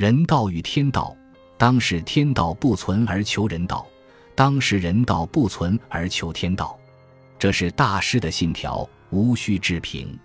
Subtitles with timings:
[0.00, 1.14] 人道与天道
[1.58, 3.86] 当是天道不存而求人道
[4.34, 6.74] 当是人道不存而求天道。
[7.38, 10.18] 这是大师的信条无需置评。